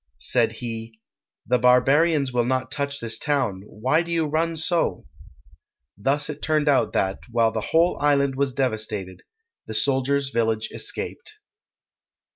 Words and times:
Said 0.17 0.53
he, 0.53 0.99
"The 1.45 1.59
barbarians 1.59 2.33
will 2.33 2.43
not 2.43 2.71
touch 2.71 2.99
this 2.99 3.19
town; 3.19 3.61
why 3.67 4.01
do 4.01 4.09
you 4.11 4.25
run 4.25 4.55
so?" 4.55 5.05
Thus 5.95 6.27
it 6.27 6.41
turned 6.41 6.67
out 6.67 6.93
that, 6.93 7.19
while 7.29 7.51
the 7.51 7.61
whole 7.61 7.99
island 8.01 8.33
was 8.33 8.51
devastated, 8.51 9.21
the 9.67 9.75
soldier's 9.75 10.31
village 10.31 10.69
escaped. 10.71 11.33